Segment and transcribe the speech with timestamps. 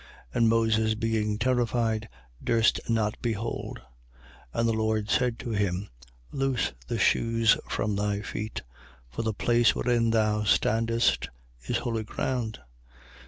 [0.33, 2.09] And Moses being terrified
[2.43, 3.81] durst not behold.
[4.55, 4.59] 7:33.
[4.59, 5.89] And the Lord said to him:
[6.31, 8.63] Loose the shoes from thy feet:
[9.11, 11.29] for the place wherein thou standest
[11.67, 12.59] is holy ground.